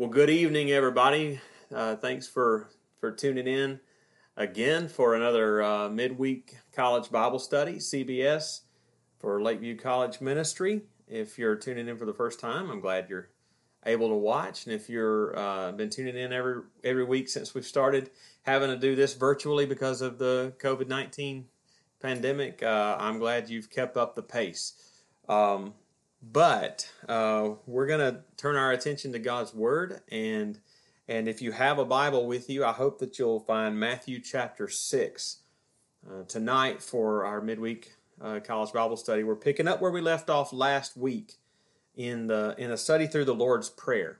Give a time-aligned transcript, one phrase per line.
[0.00, 1.42] Well, good evening, everybody.
[1.70, 3.80] Uh, thanks for for tuning in
[4.34, 8.60] again for another uh, midweek college Bible study, CBS
[9.18, 10.84] for Lakeview College Ministry.
[11.06, 13.28] If you're tuning in for the first time, I'm glad you're
[13.84, 14.64] able to watch.
[14.64, 18.08] And if you're uh, been tuning in every every week since we've started
[18.44, 21.44] having to do this virtually because of the COVID nineteen
[22.00, 24.72] pandemic, uh, I'm glad you've kept up the pace.
[25.28, 25.74] Um,
[26.22, 30.00] but uh, we're going to turn our attention to God's Word.
[30.10, 30.58] And,
[31.08, 34.68] and if you have a Bible with you, I hope that you'll find Matthew chapter
[34.68, 35.38] 6
[36.08, 39.24] uh, tonight for our midweek uh, college Bible study.
[39.24, 41.34] We're picking up where we left off last week
[41.96, 44.18] in, the, in a study through the Lord's Prayer.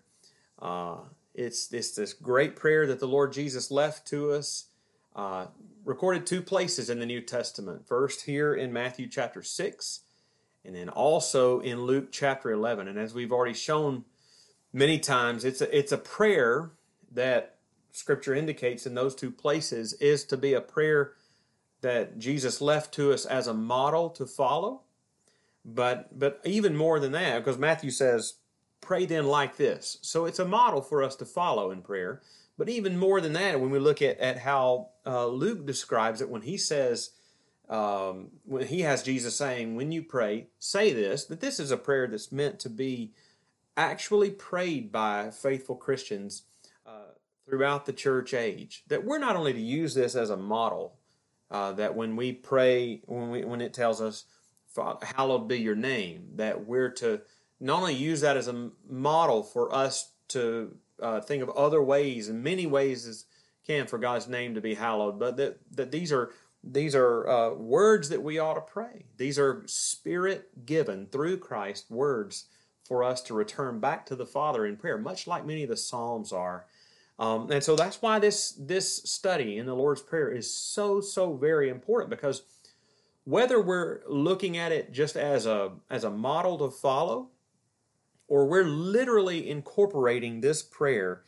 [0.60, 0.96] Uh,
[1.34, 4.66] it's, it's this great prayer that the Lord Jesus left to us,
[5.14, 5.46] uh,
[5.84, 7.86] recorded two places in the New Testament.
[7.86, 10.00] First, here in Matthew chapter 6
[10.64, 12.88] and then also in Luke chapter 11.
[12.88, 14.04] And as we've already shown
[14.72, 16.70] many times, it's a, it's a prayer
[17.12, 17.56] that
[17.92, 21.14] Scripture indicates in those two places is to be a prayer
[21.80, 24.82] that Jesus left to us as a model to follow.
[25.64, 28.34] But but even more than that, because Matthew says,
[28.80, 32.22] "Pray then like this." So it's a model for us to follow in prayer.
[32.56, 36.30] But even more than that, when we look at at how uh, Luke describes it,
[36.30, 37.10] when he says,
[37.70, 41.76] um, when he has Jesus saying, when you pray, say this, that this is a
[41.76, 43.12] prayer that's meant to be
[43.76, 46.42] actually prayed by faithful Christians
[46.84, 47.12] uh,
[47.48, 48.82] throughout the church age.
[48.88, 50.96] That we're not only to use this as a model,
[51.48, 54.24] uh, that when we pray, when, we, when it tells us,
[55.02, 57.20] hallowed be your name, that we're to
[57.60, 62.28] not only use that as a model for us to uh, think of other ways
[62.28, 63.26] and many ways as
[63.66, 66.30] can for God's name to be hallowed, but that, that these are
[66.62, 69.06] these are uh, words that we ought to pray.
[69.16, 72.46] These are spirit given through Christ words
[72.84, 75.76] for us to return back to the Father in prayer, much like many of the
[75.76, 76.66] Psalms are.
[77.18, 81.34] Um, and so that's why this this study in the Lord's Prayer is so so
[81.34, 82.42] very important because
[83.24, 87.28] whether we're looking at it just as a as a model to follow,
[88.26, 91.22] or we're literally incorporating this prayer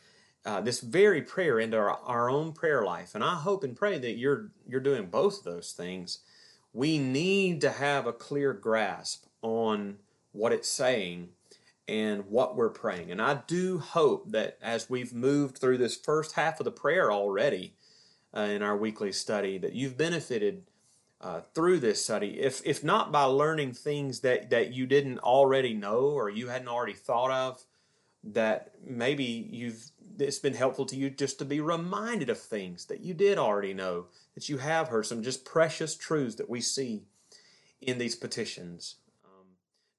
[0.45, 3.15] uh, this very prayer into our, our own prayer life.
[3.15, 6.19] And I hope and pray that you're you're doing both of those things.
[6.73, 9.97] We need to have a clear grasp on
[10.31, 11.29] what it's saying
[11.87, 13.11] and what we're praying.
[13.11, 17.11] And I do hope that as we've moved through this first half of the prayer
[17.11, 17.75] already
[18.35, 20.63] uh, in our weekly study, that you've benefited
[21.21, 22.39] uh, through this study.
[22.41, 26.67] If if not by learning things that that you didn't already know or you hadn't
[26.67, 27.65] already thought of,
[28.23, 33.01] that maybe you've it's been helpful to you just to be reminded of things that
[33.01, 37.03] you did already know, that you have heard, some just precious truths that we see
[37.81, 38.95] in these petitions.
[39.25, 39.45] Um,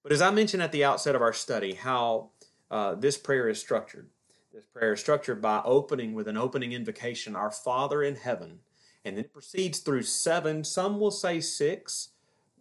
[0.02, 2.30] but as I mentioned at the outset of our study, how
[2.70, 4.08] uh, this prayer is structured.
[4.52, 8.60] This prayer is structured by opening with an opening invocation, Our Father in heaven.
[9.04, 12.10] And then it proceeds through seven, some will say six,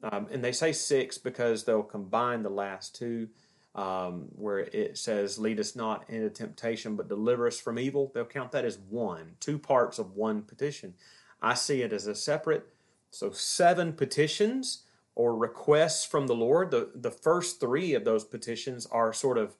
[0.03, 3.29] um, and they say six because they'll combine the last two
[3.75, 8.11] um, where it says, Lead us not into temptation, but deliver us from evil.
[8.13, 10.93] They'll count that as one, two parts of one petition.
[11.41, 12.67] I see it as a separate,
[13.11, 14.83] so seven petitions
[15.15, 16.71] or requests from the Lord.
[16.71, 19.55] The, the first three of those petitions are sort of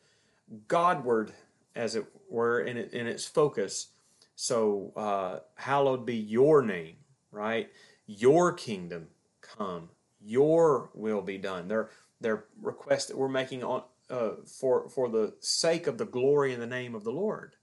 [0.68, 1.34] Godward,
[1.76, 3.88] as it were, in, it, in its focus.
[4.36, 6.96] So, uh, hallowed be your name,
[7.32, 7.70] right?
[8.08, 9.08] Your kingdom
[9.42, 11.68] come, your will be done.
[11.68, 16.54] They're, they're requests that we're making on, uh, for for the sake of the glory
[16.54, 17.56] and the name of the Lord.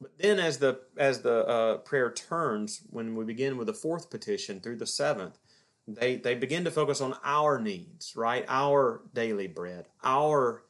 [0.00, 4.08] But then, as the as the uh, prayer turns, when we begin with the fourth
[4.10, 5.38] petition through the seventh,
[5.88, 8.44] they they begin to focus on our needs, right?
[8.48, 10.62] Our daily bread, our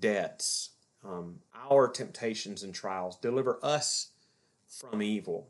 [0.00, 0.70] debts,
[1.04, 3.16] um, our temptations and trials.
[3.16, 4.08] Deliver us
[4.68, 5.48] from evil.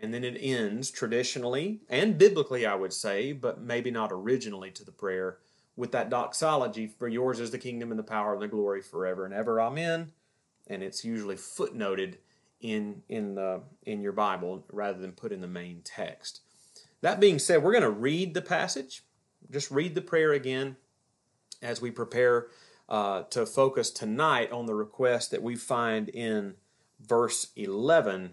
[0.00, 4.84] And then it ends traditionally and biblically, I would say, but maybe not originally to
[4.84, 5.38] the prayer
[5.76, 9.24] with that doxology, for yours is the kingdom and the power and the glory forever
[9.24, 9.60] and ever.
[9.60, 10.12] Amen.
[10.66, 12.16] And it's usually footnoted
[12.60, 16.40] in in the in your Bible rather than put in the main text.
[17.02, 19.02] That being said, we're going to read the passage.
[19.50, 20.76] Just read the prayer again
[21.60, 22.46] as we prepare
[22.88, 26.54] uh, to focus tonight on the request that we find in
[27.00, 28.32] verse 11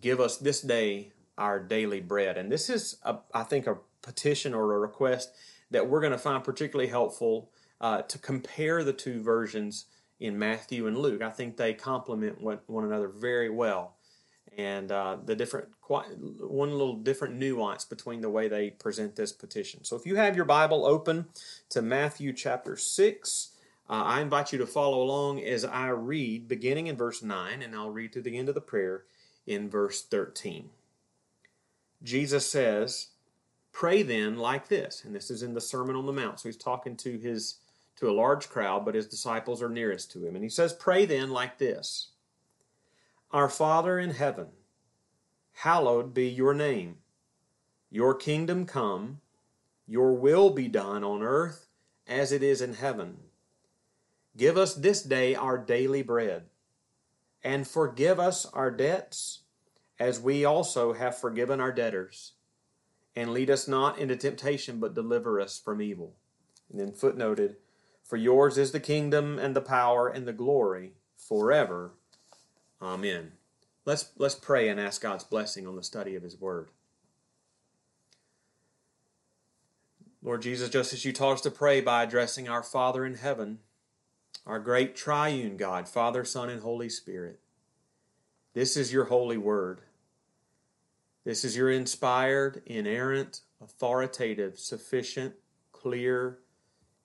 [0.00, 4.54] give us this day our daily bread and this is a, i think a petition
[4.54, 5.32] or a request
[5.70, 9.86] that we're going to find particularly helpful uh, to compare the two versions
[10.18, 11.22] in Matthew and Luke.
[11.22, 13.96] I think they complement one, one another very well.
[14.56, 16.06] And uh, the different, quite,
[16.40, 19.84] one little different nuance between the way they present this petition.
[19.84, 21.26] So if you have your Bible open
[21.70, 23.52] to Matthew chapter 6,
[23.88, 27.72] Uh, I invite you to follow along as I read, beginning in verse 9, and
[27.72, 29.04] I'll read to the end of the prayer
[29.46, 30.70] in verse 13.
[32.02, 33.10] Jesus says,
[33.76, 35.04] Pray then like this.
[35.04, 36.40] And this is in the Sermon on the Mount.
[36.40, 37.58] So he's talking to his
[37.96, 40.34] to a large crowd, but his disciples are nearest to him.
[40.34, 42.12] And he says, Pray then like this
[43.32, 44.46] Our Father in heaven,
[45.52, 46.96] hallowed be your name.
[47.90, 49.20] Your kingdom come,
[49.86, 51.66] your will be done on earth
[52.06, 53.18] as it is in heaven.
[54.38, 56.44] Give us this day our daily bread,
[57.44, 59.40] and forgive us our debts,
[59.98, 62.32] as we also have forgiven our debtors.
[63.16, 66.12] And lead us not into temptation, but deliver us from evil.
[66.70, 67.56] And then footnoted,
[68.04, 71.92] For yours is the kingdom, and the power, and the glory, forever.
[72.80, 73.32] Amen.
[73.86, 76.68] Let's, let's pray and ask God's blessing on the study of His Word.
[80.22, 83.60] Lord Jesus, just as you taught us to pray by addressing our Father in heaven,
[84.44, 87.38] our great triune God, Father, Son, and Holy Spirit.
[88.52, 89.82] This is your holy word.
[91.26, 95.34] This is your inspired, inerrant, authoritative, sufficient,
[95.72, 96.38] clear,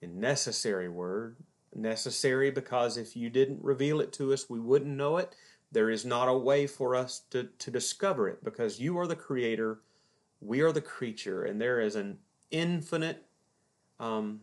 [0.00, 1.38] and necessary word.
[1.74, 5.34] Necessary because if you didn't reveal it to us, we wouldn't know it.
[5.72, 9.16] There is not a way for us to, to discover it because you are the
[9.16, 9.80] creator,
[10.40, 12.18] we are the creature, and there is an
[12.52, 13.24] infinite
[13.98, 14.42] um,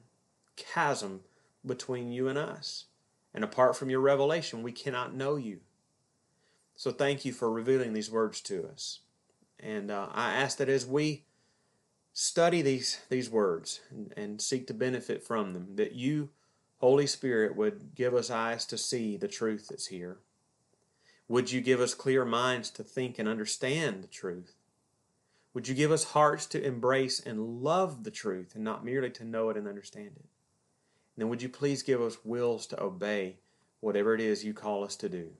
[0.58, 1.22] chasm
[1.66, 2.88] between you and us.
[3.34, 5.62] And apart from your revelation, we cannot know you.
[6.76, 9.00] So thank you for revealing these words to us.
[9.62, 11.24] And uh, I ask that as we
[12.14, 16.30] study these, these words and, and seek to benefit from them, that you,
[16.80, 20.18] Holy Spirit, would give us eyes to see the truth that's here.
[21.28, 24.56] Would you give us clear minds to think and understand the truth?
[25.54, 29.24] Would you give us hearts to embrace and love the truth and not merely to
[29.24, 30.26] know it and understand it?
[31.16, 33.38] And then would you please give us wills to obey
[33.80, 35.32] whatever it is you call us to do?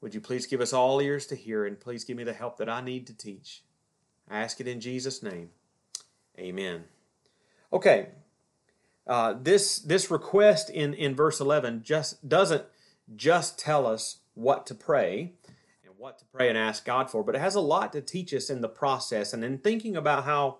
[0.00, 2.56] Would you please give us all ears to hear and please give me the help
[2.58, 3.62] that I need to teach?
[4.28, 5.50] I ask it in Jesus' name.
[6.38, 6.84] Amen.
[7.72, 8.08] Okay.
[9.06, 12.64] Uh, this this request in, in verse 11 just doesn't
[13.16, 15.32] just tell us what to pray
[15.84, 18.32] and what to pray and ask God for, but it has a lot to teach
[18.32, 19.32] us in the process.
[19.32, 20.58] And in thinking about how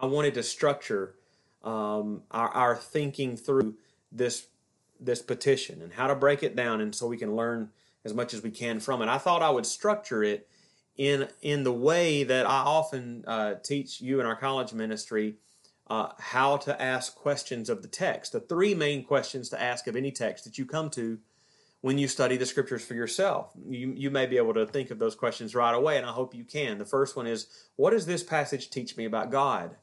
[0.00, 1.14] I wanted to structure
[1.62, 3.76] um, our, our thinking through
[4.12, 4.48] this
[5.00, 7.70] this petition and how to break it down, and so we can learn
[8.04, 9.08] as much as we can from it.
[9.08, 10.48] I thought I would structure it
[10.96, 15.36] in in the way that I often uh, teach you in our college ministry
[15.88, 18.32] uh, how to ask questions of the text.
[18.32, 21.18] The three main questions to ask of any text that you come to
[21.80, 23.52] when you study the scriptures for yourself.
[23.68, 26.34] You, you may be able to think of those questions right away, and I hope
[26.34, 26.78] you can.
[26.78, 27.46] The first one is
[27.76, 29.76] What does this passage teach me about God?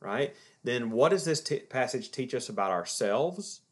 [0.00, 0.34] Right?
[0.64, 3.62] Then, what does this t- passage teach us about ourselves?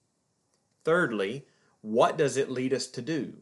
[0.85, 1.45] Thirdly,
[1.83, 3.35] what does it lead us to do?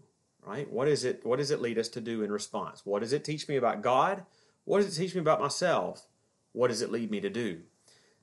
[0.47, 0.71] Right?
[0.71, 1.25] What is it?
[1.25, 2.83] What does it lead us to do in response?
[2.85, 4.25] What does it teach me about God?
[4.65, 6.07] What does it teach me about myself?
[6.53, 7.61] What does it lead me to do?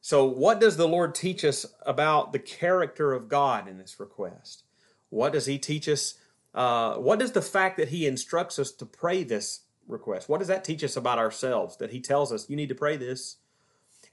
[0.02, 4.64] So, what does the Lord teach us about the character of God in this request?
[5.10, 6.16] What does He teach us?
[6.54, 10.28] Uh, what does the fact that He instructs us to pray this request?
[10.28, 11.78] What does that teach us about ourselves?
[11.78, 13.38] That He tells us you need to pray this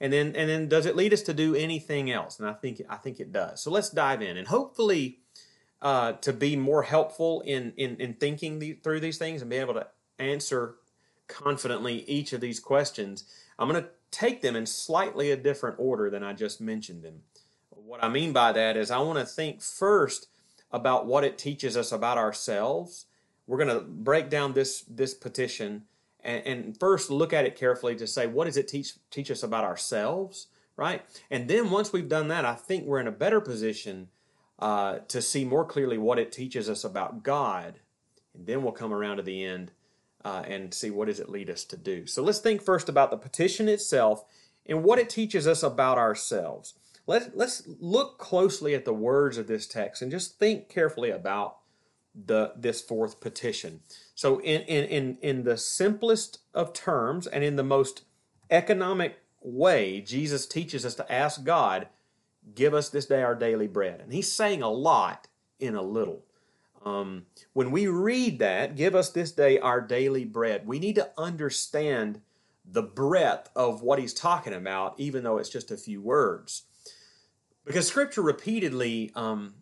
[0.00, 2.38] and then and then does it lead us to do anything else?
[2.38, 3.62] And I think I think it does.
[3.62, 5.20] So let's dive in, and hopefully
[5.82, 9.56] uh, to be more helpful in in, in thinking the, through these things and be
[9.56, 9.86] able to
[10.18, 10.76] answer
[11.28, 13.24] confidently each of these questions.
[13.58, 17.22] I'm going to take them in slightly a different order than I just mentioned them.
[17.70, 20.28] What I mean by that is I want to think first
[20.72, 23.06] about what it teaches us about ourselves.
[23.46, 25.82] We're going to break down this this petition
[26.24, 29.42] and, and first look at it carefully to say what does it teach teach us
[29.42, 31.02] about ourselves, right?
[31.30, 34.08] And then once we've done that, I think we're in a better position
[34.58, 37.80] uh, to see more clearly what it teaches us about God,
[38.34, 39.72] and then we'll come around to the end
[40.24, 42.06] uh, and see what does it lead us to do.
[42.06, 44.24] So let's think first about the petition itself
[44.66, 46.74] and what it teaches us about ourselves.
[47.06, 51.58] Let's let's look closely at the words of this text and just think carefully about
[52.14, 53.80] the this fourth petition.
[54.14, 58.04] So in in in, in the simplest of terms and in the most
[58.50, 61.88] economic way, Jesus teaches us to ask God,
[62.54, 64.00] give us this day our daily bread.
[64.00, 66.24] And he's saying a lot in a little.
[66.84, 71.10] Um, when we read that, give us this day our daily bread, we need to
[71.16, 72.20] understand
[72.64, 76.64] the breadth of what he's talking about, even though it's just a few words.
[77.64, 79.54] Because scripture repeatedly um,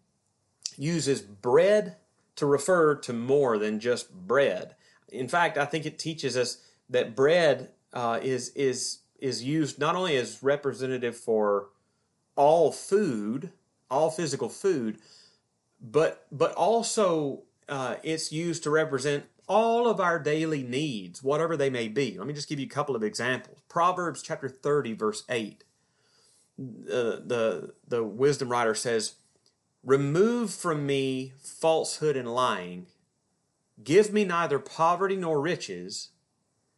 [0.77, 1.97] uses bread
[2.37, 4.75] to refer to more than just bread.
[5.09, 6.59] In fact, I think it teaches us
[6.91, 11.69] that bread uh, is is is used not only as representative for
[12.37, 13.51] all food,
[13.91, 14.99] all physical food,
[15.81, 21.71] but but also uh, it's used to represent all of our daily needs, whatever they
[21.71, 22.17] may be.
[22.17, 23.59] Let me just give you a couple of examples.
[23.69, 25.65] Proverbs chapter 30, verse 8.
[26.59, 29.15] Uh, the, the wisdom writer says,
[29.83, 32.87] Remove from me falsehood and lying.
[33.83, 36.11] Give me neither poverty nor riches.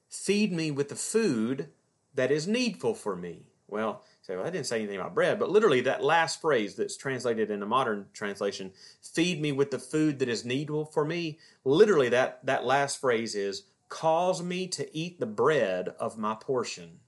[0.09, 1.69] Feed me with the food
[2.15, 3.43] that is needful for me.
[3.69, 6.97] Well, say, well, I didn't say anything about bread, but literally that last phrase that's
[6.97, 11.39] translated in a modern translation, feed me with the food that is needful for me,
[11.63, 17.01] literally that, that last phrase is, cause me to eat the bread of my portion.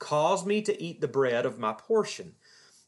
[0.00, 2.34] Cause me to eat the bread of my portion.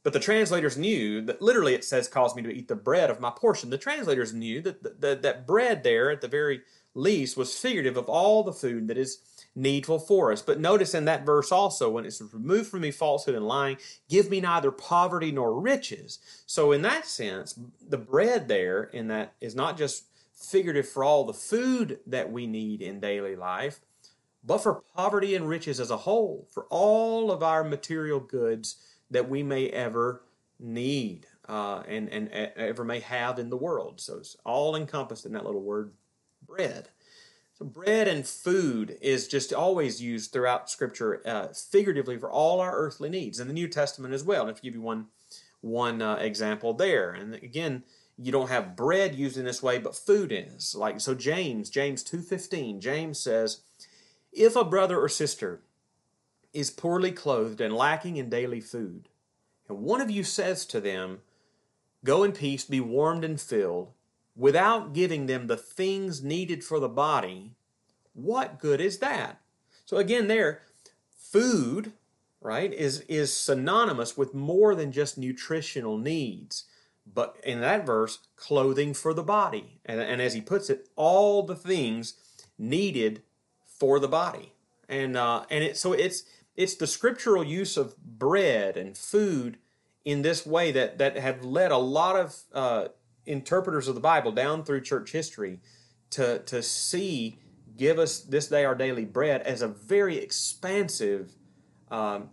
[0.02, 3.20] But the translators knew that literally it says, cause me to eat the bread of
[3.20, 3.70] my portion.
[3.70, 8.08] The translators knew that, that, that bread there at the very least was figurative of
[8.08, 9.20] all the food that is
[9.58, 10.40] needful for us.
[10.40, 13.76] But notice in that verse also, when it says, Remove from me falsehood and lying,
[14.08, 16.20] give me neither poverty nor riches.
[16.46, 21.24] So, in that sense, the bread there in that is not just figurative for all
[21.24, 23.80] the food that we need in daily life,
[24.44, 28.76] but for poverty and riches as a whole, for all of our material goods
[29.10, 30.22] that we may ever
[30.60, 34.00] need uh, and, and ever may have in the world.
[34.00, 35.92] So, it's all encompassed in that little word,
[36.46, 36.88] bread.
[37.58, 42.76] So bread and food is just always used throughout Scripture uh, figuratively for all our
[42.76, 44.42] earthly needs, in the New Testament as well.
[44.42, 45.06] And if you give you one
[45.60, 47.82] one uh, example there, and again,
[48.16, 50.76] you don't have bread used in this way, but food is.
[50.76, 53.62] Like so, James, James two fifteen, James says,
[54.32, 55.62] if a brother or sister
[56.52, 59.08] is poorly clothed and lacking in daily food,
[59.68, 61.18] and one of you says to them,
[62.04, 63.90] Go in peace, be warmed and filled,
[64.38, 67.52] without giving them the things needed for the body,
[68.14, 69.40] what good is that?
[69.84, 70.62] So again, there,
[71.16, 71.92] food,
[72.40, 76.64] right, is, is synonymous with more than just nutritional needs.
[77.12, 79.80] But in that verse, clothing for the body.
[79.84, 82.14] And, and as he puts it, all the things
[82.58, 83.22] needed
[83.66, 84.52] for the body.
[84.88, 86.24] And uh, and it so it's
[86.56, 89.58] it's the scriptural use of bread and food
[90.04, 92.88] in this way that that have led a lot of uh,
[93.28, 95.60] interpreters of the Bible down through church history
[96.10, 97.38] to, to see
[97.76, 101.34] give us this day our daily bread as a very expansive
[101.90, 102.30] um,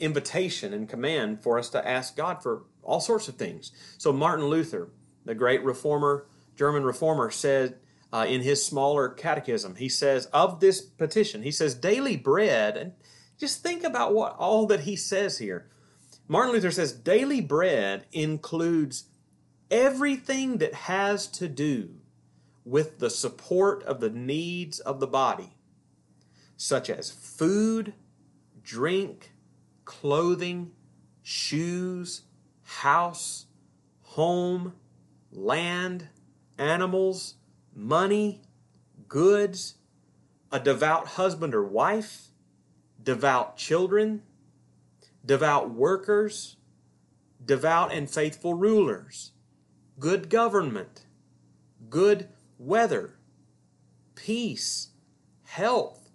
[0.00, 3.70] invitation and command for us to ask God for all sorts of things.
[3.96, 4.90] So Martin Luther,
[5.24, 7.78] the great reformer, German reformer, said
[8.12, 12.92] uh, in his smaller catechism, he says of this petition, he says daily bread, and
[13.38, 15.70] just think about what all that he says here.
[16.26, 19.04] Martin Luther says daily bread includes
[19.72, 21.88] everything that has to do
[22.64, 25.56] with the support of the needs of the body,
[26.56, 27.94] such as food,
[28.62, 29.32] drink,
[29.86, 30.70] clothing,
[31.22, 32.22] shoes,
[32.62, 33.46] house,
[34.02, 34.74] home,
[35.32, 36.08] land,
[36.58, 37.34] animals,
[37.74, 38.42] money,
[39.08, 39.76] goods,
[40.52, 42.28] a devout husband or wife,
[43.02, 44.22] devout children,
[45.24, 46.56] devout workers,
[47.44, 49.32] devout and faithful rulers
[50.02, 51.06] good government,
[51.88, 52.28] good
[52.58, 53.14] weather,
[54.16, 54.88] peace,
[55.44, 56.10] health,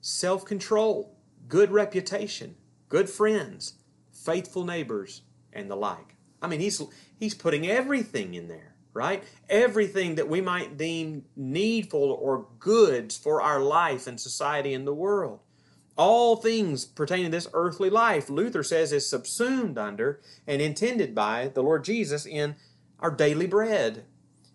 [0.00, 2.54] self control, good reputation,
[2.88, 3.74] good friends,
[4.12, 5.22] faithful neighbors,
[5.52, 6.14] and the like.
[6.40, 6.80] I mean, he's,
[7.18, 9.24] he's putting everything in there, right?
[9.50, 14.94] Everything that we might deem needful or goods for our life and society in the
[14.94, 15.40] world.
[15.96, 21.50] All things pertaining to this earthly life, Luther says, is subsumed under and intended by
[21.52, 22.54] the Lord Jesus in
[23.04, 24.06] our daily bread.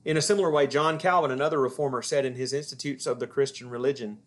[0.03, 3.69] In a similar way, John Calvin, another reformer, said in his Institutes of the Christian
[3.69, 4.17] Religion,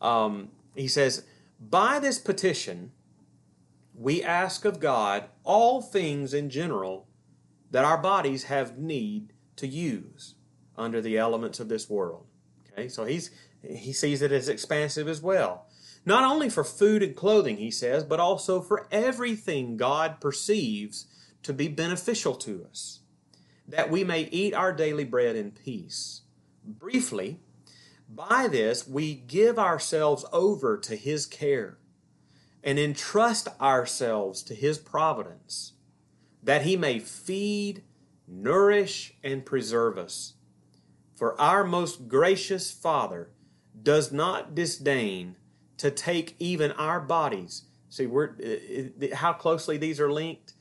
[0.00, 1.24] um, he says,
[1.60, 2.90] By this petition,
[3.94, 7.06] we ask of God all things in general
[7.70, 10.34] that our bodies have need to use
[10.76, 12.26] under the elements of this world.
[12.72, 13.30] Okay, so he's
[13.62, 15.66] he sees it as expansive as well.
[16.04, 21.06] Not only for food and clothing, he says, but also for everything God perceives
[21.44, 23.01] to be beneficial to us
[23.66, 26.22] that we may eat our daily bread in peace.
[26.64, 27.40] Briefly,
[28.08, 31.78] by this we give ourselves over to His care
[32.62, 35.72] and entrust ourselves to His providence,
[36.42, 37.82] that He may feed,
[38.28, 40.34] nourish, and preserve us.
[41.14, 43.30] For our most gracious Father
[43.80, 45.36] does not disdain
[45.78, 47.64] to take even our bodies.
[47.88, 50.51] See, we're, uh, uh, how closely these are linked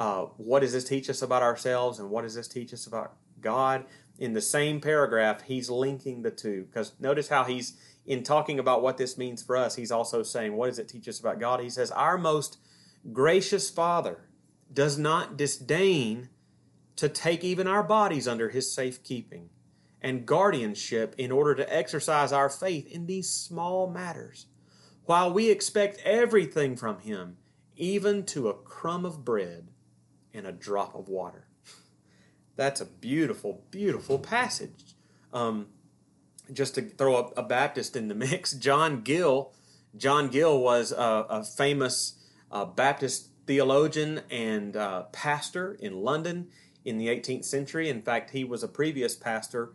[0.00, 3.16] uh, what does this teach us about ourselves and what does this teach us about
[3.38, 3.84] God?
[4.18, 6.64] In the same paragraph, he's linking the two.
[6.64, 7.76] Because notice how he's,
[8.06, 11.06] in talking about what this means for us, he's also saying, what does it teach
[11.06, 11.60] us about God?
[11.60, 12.56] He says, Our most
[13.12, 14.30] gracious Father
[14.72, 16.30] does not disdain
[16.96, 19.50] to take even our bodies under his safekeeping
[20.00, 24.46] and guardianship in order to exercise our faith in these small matters,
[25.04, 27.36] while we expect everything from him,
[27.76, 29.68] even to a crumb of bread
[30.32, 31.46] and a drop of water.
[32.56, 34.94] That's a beautiful, beautiful passage.
[35.32, 35.68] Um,
[36.52, 39.52] just to throw a, a, Baptist in the mix, John Gill.
[39.96, 42.14] John Gill was a, a famous
[42.50, 46.48] uh, Baptist theologian and uh, pastor in London
[46.84, 47.88] in the 18th century.
[47.88, 49.72] In fact, he was a previous pastor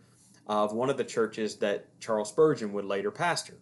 [0.47, 3.57] of one of the churches that Charles Spurgeon would later pastor.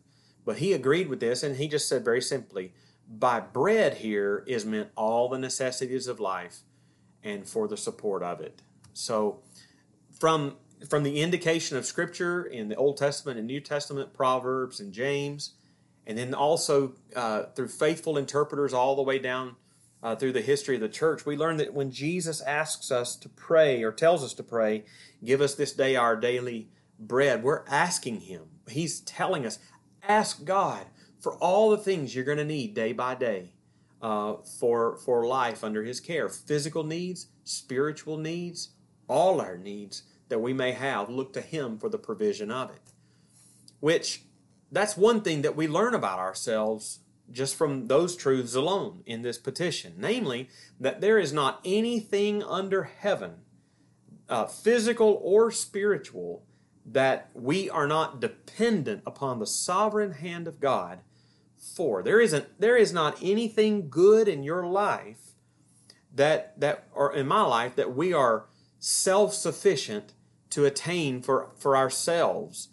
[0.46, 2.74] But he agreed with this and he just said very simply,
[3.08, 6.60] by bread here is meant all the necessities of life
[7.24, 8.62] and for the support of it.
[8.94, 9.40] So
[10.20, 10.58] from
[10.90, 15.54] from the indication of scripture in the Old Testament and New Testament, Proverbs and James,
[16.06, 19.56] and then also uh, through faithful interpreters all the way down
[20.02, 23.30] uh, through the history of the church, we learn that when Jesus asks us to
[23.30, 24.84] pray or tells us to pray,
[25.24, 26.68] give us this day our daily
[27.00, 28.44] bread, we're asking Him.
[28.70, 29.60] He's telling us,
[30.06, 30.88] ask God
[31.22, 33.53] for all the things you're going to need day by day
[34.04, 38.70] uh, for, for life under His care physical needs, spiritual needs,
[39.08, 41.10] all our needs that we may have.
[41.10, 42.92] Look to Him for the provision of it.
[43.80, 44.24] Which,
[44.72, 47.00] that's one thing that we learn about ourselves
[47.32, 52.84] just from those truths alone in this petition namely, that there is not anything under
[52.84, 53.36] heaven,
[54.28, 56.44] uh, physical or spiritual,
[56.86, 61.00] that we are not dependent upon the sovereign hand of God
[61.64, 62.04] for.
[62.04, 65.34] There isn't there is not anything good in your life
[66.14, 68.46] that that or in my life that we are
[68.80, 70.14] self-sufficient
[70.52, 72.70] to attain for for ourselves.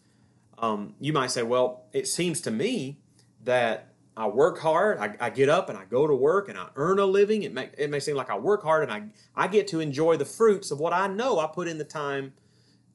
[0.59, 2.99] Um, you might say, well, it seems to me
[3.43, 4.99] that I work hard.
[4.99, 7.45] I, I, get up and I go to work and I earn a living.
[7.45, 9.05] It may, it may seem like I work hard and I,
[9.35, 12.35] I get to enjoy the fruits of what I know I put in the time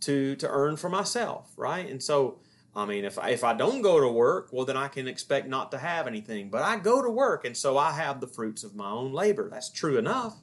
[0.02, 1.90] to, to earn for myself, right?
[1.90, 2.40] And so,
[2.76, 5.48] I mean, if I, if I don't go to work, well, then I can expect
[5.48, 6.50] not to have anything.
[6.50, 9.50] But I go to work and so I have the fruits of my own labor.
[9.50, 10.36] That's true enough.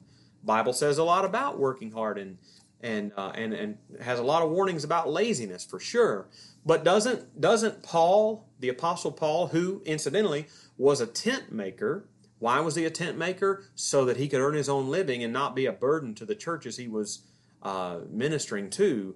[0.43, 2.37] Bible says a lot about working hard and,
[2.81, 6.27] and, uh, and, and has a lot of warnings about laziness for sure.
[6.65, 12.09] But doesn't, doesn't Paul, the Apostle Paul, who incidentally was a tent maker.
[12.39, 13.65] Why was he a tent maker?
[13.75, 16.35] So that he could earn his own living and not be a burden to the
[16.35, 17.23] churches he was
[17.61, 19.15] uh, ministering to.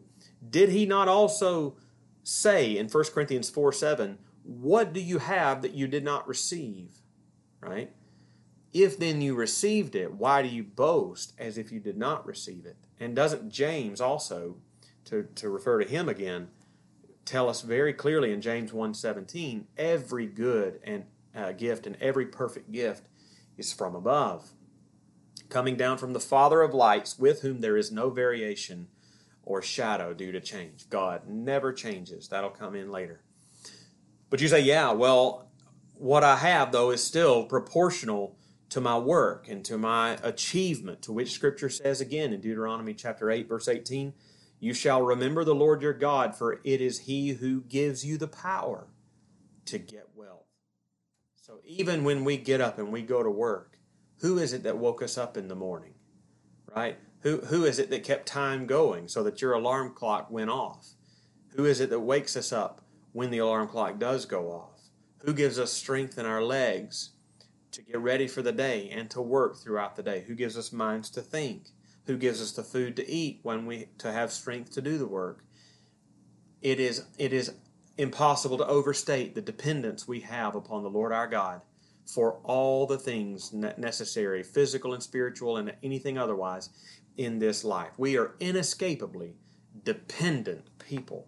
[0.50, 1.76] Did he not also
[2.28, 7.02] say in 1 Corinthians 4 7, What do you have that you did not receive?
[7.62, 7.92] Right?
[8.74, 12.66] If then you received it, why do you boast as if you did not receive
[12.66, 12.76] it?
[13.00, 14.58] And doesn't James also,
[15.06, 16.50] to, to refer to him again,
[17.24, 22.72] tell us very clearly in James 1:17, every good and uh, gift, and every perfect
[22.72, 23.08] gift
[23.58, 24.52] is from above,
[25.50, 28.88] coming down from the Father of lights, with whom there is no variation
[29.48, 30.90] or shadow due to change.
[30.90, 32.28] God never changes.
[32.28, 33.22] That'll come in later.
[34.30, 35.50] But you say, yeah, well,
[35.94, 38.36] what I have, though, is still proportional
[38.70, 43.32] to my work and to my achievement, to which Scripture says again in Deuteronomy chapter
[43.32, 44.14] 8, verse 18,
[44.60, 48.28] You shall remember the Lord your God, for it is He who gives you the
[48.28, 48.90] power
[49.68, 50.44] to get wealth.
[51.38, 53.80] So even when we get up and we go to work,
[54.20, 55.94] who is it that woke us up in the morning?
[56.76, 56.98] Right?
[57.28, 60.94] Who, who is it that kept time going so that your alarm clock went off?
[61.58, 62.80] Who is it that wakes us up
[63.12, 64.80] when the alarm clock does go off?
[65.26, 67.10] Who gives us strength in our legs
[67.74, 70.24] to get ready for the day and to work throughout the day?
[70.26, 71.64] Who gives us minds to think?
[72.06, 75.06] Who gives us the food to eat when we to have strength to do the
[75.06, 75.44] work?
[76.62, 77.56] It is it is
[77.98, 81.60] impossible to overstate the dependence we have upon the Lord our God
[82.06, 86.70] for all the things necessary, physical and spiritual, and anything otherwise
[87.18, 87.92] in this life.
[87.98, 89.36] We are inescapably
[89.84, 91.28] dependent people.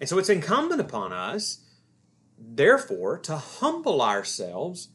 [0.00, 1.64] And so it's incumbent upon us,
[2.38, 4.88] therefore, to humble ourselves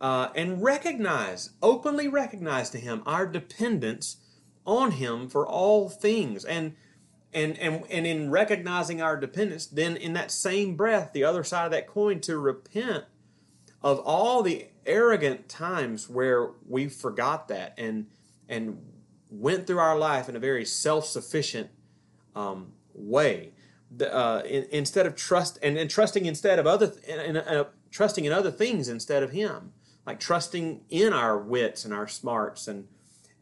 [0.00, 4.16] uh, and recognize, openly recognize to Him our dependence
[4.66, 6.44] on Him for all things.
[6.44, 6.74] And
[7.32, 11.64] and and and in recognizing our dependence then in that same breath the other side
[11.64, 13.04] of that coin to repent
[13.82, 18.06] of all the arrogant times where we forgot that and
[18.48, 18.82] and
[19.30, 21.70] went through our life in a very self-sufficient
[22.34, 23.52] um, way.
[24.00, 28.32] Uh, in, instead of trust and, and trusting instead of other and, and, trusting in
[28.32, 29.72] other things instead of him.
[30.06, 32.86] Like trusting in our wits and our smarts and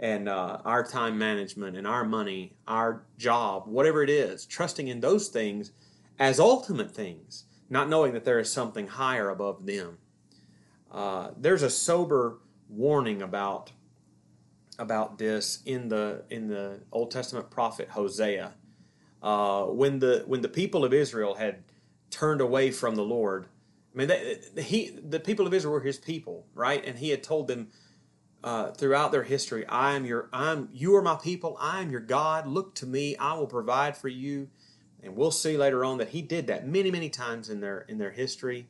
[0.00, 5.00] and uh, our time management and our money, our job, whatever it is, trusting in
[5.00, 5.72] those things
[6.18, 9.98] as ultimate things, not knowing that there is something higher above them.
[10.90, 13.72] Uh, there's a sober warning about
[14.78, 18.54] about this in the in the Old Testament prophet Hosea.
[19.22, 21.64] Uh, when the when the people of Israel had
[22.10, 23.46] turned away from the Lord,
[23.94, 26.84] I mean, they, he the people of Israel were His people, right?
[26.84, 27.68] And He had told them
[28.44, 31.56] uh, throughout their history, "I am your, I'm you are my people.
[31.60, 32.46] I am your God.
[32.46, 33.16] Look to me.
[33.16, 34.48] I will provide for you."
[35.02, 37.98] And we'll see later on that He did that many many times in their in
[37.98, 38.68] their history.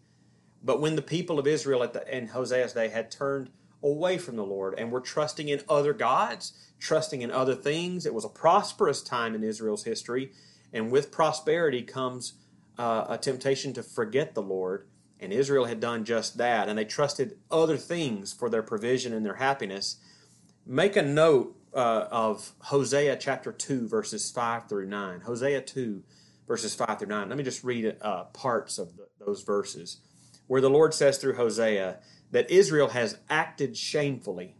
[0.62, 3.50] But when the people of Israel at the in Hosea's day had turned
[3.82, 8.06] away from the Lord and were trusting in other gods, trusting in other things.
[8.06, 10.32] It was a prosperous time in Israel's history,
[10.72, 12.34] and with prosperity comes
[12.78, 14.86] uh, a temptation to forget the Lord.
[15.20, 19.26] And Israel had done just that, and they trusted other things for their provision and
[19.26, 19.96] their happiness.
[20.64, 25.20] Make a note uh, of Hosea chapter 2, verses 5 through 9.
[25.22, 26.02] Hosea 2,
[26.46, 27.28] verses 5 through 9.
[27.28, 29.98] Let me just read uh, parts of the, those verses,
[30.46, 31.98] where the Lord says through Hosea,
[32.30, 34.56] that Israel has acted shamefully.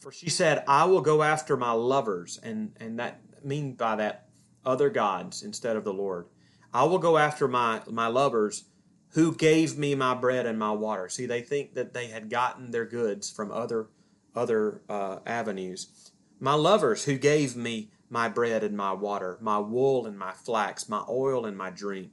[0.00, 4.28] For she said, I will go after my lovers, and, and that mean by that
[4.64, 6.26] other gods instead of the Lord.
[6.72, 8.64] I will go after my, my lovers
[9.10, 11.08] who gave me my bread and my water.
[11.08, 13.88] See, they think that they had gotten their goods from other
[14.34, 16.10] other uh, avenues.
[16.40, 20.88] My lovers who gave me my bread and my water, my wool and my flax,
[20.88, 22.12] my oil and my drink.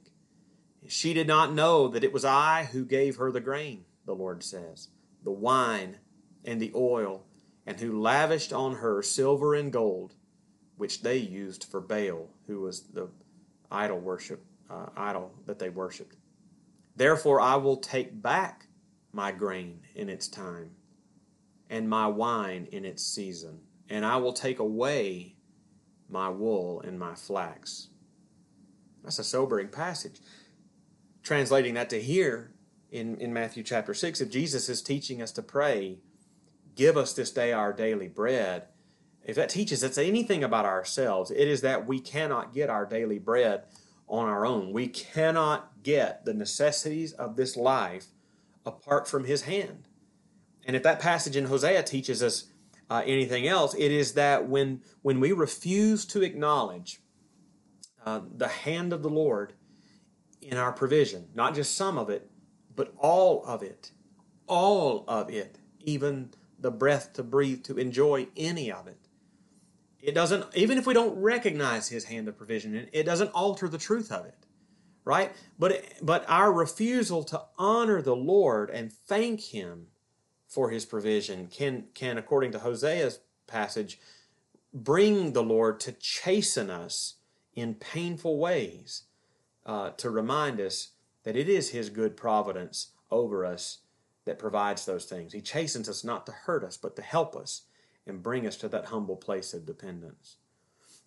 [0.86, 4.42] She did not know that it was I who gave her the grain the Lord
[4.42, 4.88] says,
[5.22, 5.98] the wine
[6.44, 7.26] and the oil,
[7.64, 10.14] and who lavished on her silver and gold,
[10.76, 13.08] which they used for Baal, who was the
[13.70, 16.16] idol worship, uh, idol that they worshipped.
[16.96, 18.66] Therefore, I will take back
[19.12, 20.72] my grain in its time,
[21.68, 25.36] and my wine in its season, and I will take away
[26.08, 27.90] my wool and my flax.
[29.04, 30.20] That's a sobering passage.
[31.22, 32.50] Translating that to here,
[32.90, 35.98] in, in Matthew chapter 6, if Jesus is teaching us to pray,
[36.74, 38.64] give us this day our daily bread,
[39.24, 43.18] if that teaches us anything about ourselves, it is that we cannot get our daily
[43.18, 43.64] bread
[44.08, 44.72] on our own.
[44.72, 48.06] We cannot get the necessities of this life
[48.66, 49.88] apart from His hand.
[50.66, 52.44] And if that passage in Hosea teaches us
[52.88, 57.00] uh, anything else, it is that when, when we refuse to acknowledge
[58.04, 59.52] uh, the hand of the Lord
[60.40, 62.29] in our provision, not just some of it,
[62.74, 63.90] but all of it,
[64.46, 68.98] all of it, even the breath to breathe, to enjoy any of it.
[70.00, 73.78] It doesn't, even if we don't recognize His hand of provision, it doesn't alter the
[73.78, 74.46] truth of it,
[75.04, 75.32] right?
[75.58, 79.88] But, but our refusal to honor the Lord and thank Him
[80.48, 84.00] for His provision can, can according to Hosea's passage,
[84.72, 87.16] bring the Lord to chasten us
[87.54, 89.02] in painful ways,
[89.66, 90.90] uh, to remind us
[91.24, 93.78] that it is His good providence over us
[94.24, 95.32] that provides those things.
[95.32, 97.62] He chastens us not to hurt us, but to help us
[98.06, 100.36] and bring us to that humble place of dependence.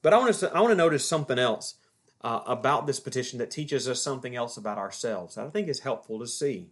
[0.02, 1.76] But I want to, I want to notice something else
[2.22, 5.82] uh, about this petition that teaches us something else about ourselves that I think is
[5.82, 6.70] helpful to see.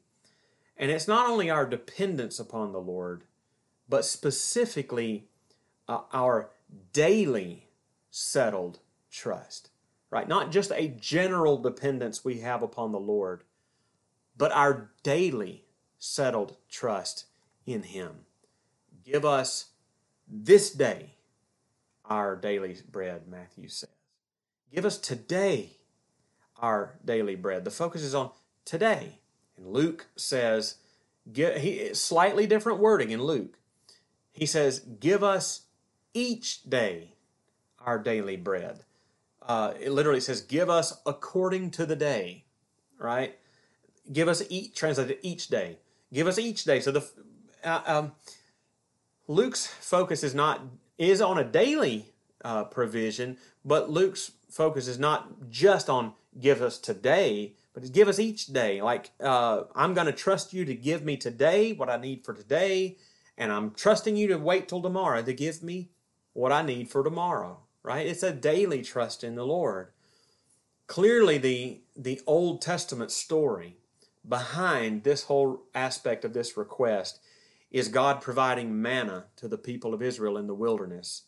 [0.77, 3.23] And it's not only our dependence upon the Lord,
[3.87, 5.25] but specifically
[5.87, 6.49] uh, our
[6.93, 7.67] daily
[8.09, 9.70] settled trust
[10.11, 10.27] right?
[10.27, 13.43] Not just a general dependence we have upon the Lord,
[14.37, 15.63] but our daily
[15.97, 17.25] settled trust
[17.65, 18.25] in Him.
[19.03, 19.67] Give us
[20.27, 21.15] this day
[22.05, 23.89] our daily bread, Matthew says.
[24.73, 25.77] Give us today
[26.57, 27.63] our daily bread.
[27.63, 28.31] The focus is on
[28.65, 29.19] today.
[29.57, 30.75] And Luke says,
[31.33, 33.57] he, slightly different wording in Luke.
[34.31, 35.61] He says, Give us
[36.13, 37.15] each day
[37.79, 38.83] our daily bread
[39.41, 42.45] uh, it literally says, "Give us according to the day,"
[42.97, 43.37] right?
[44.11, 45.77] Give us each translated each day.
[46.13, 46.79] Give us each day.
[46.79, 47.07] So the
[47.63, 48.11] uh, um,
[49.27, 50.61] Luke's focus is not
[50.97, 56.77] is on a daily uh, provision, but Luke's focus is not just on give us
[56.77, 58.81] today, but give us each day.
[58.81, 62.33] Like uh, I'm going to trust you to give me today what I need for
[62.33, 62.97] today,
[63.37, 65.89] and I'm trusting you to wait till tomorrow to give me
[66.33, 68.05] what I need for tomorrow right?
[68.05, 69.89] It's a daily trust in the Lord.
[70.87, 73.77] Clearly, the, the Old Testament story
[74.27, 77.19] behind this whole aspect of this request
[77.71, 81.23] is God providing manna to the people of Israel in the wilderness.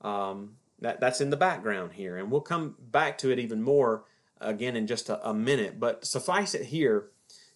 [0.00, 4.04] Um, that, that's in the background here, and we'll come back to it even more
[4.40, 5.78] again in just a, a minute.
[5.78, 7.10] But suffice it here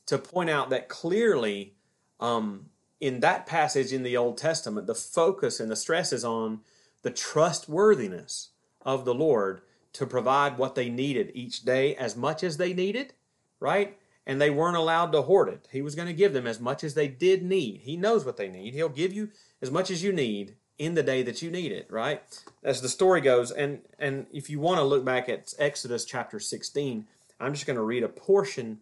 [0.07, 1.75] to point out that clearly,
[2.21, 2.67] um,
[3.01, 6.61] in that passage in the Old Testament, the focus and the stress is on
[7.07, 8.49] the trustworthiness
[8.83, 9.61] of the Lord
[9.92, 13.12] to provide what they needed each day as much as they needed,
[13.61, 13.97] right?
[14.27, 15.69] And they weren't allowed to hoard it.
[15.71, 17.83] He was going to give them as much as they did need.
[17.83, 18.75] He knows what they need.
[18.75, 19.29] He'll give you
[19.62, 22.25] as much as you need in the day that you need it, right?
[22.64, 26.40] As the story goes, and and if you want to look back at Exodus chapter
[26.40, 27.07] 16,
[27.38, 28.81] I'm just going to read a portion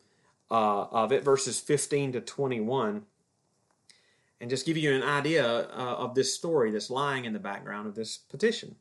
[0.51, 3.05] uh, of it, verses 15 to 21,
[4.45, 7.87] and just give you an idea uh, of this story that's lying in the background
[7.87, 8.77] of this petition.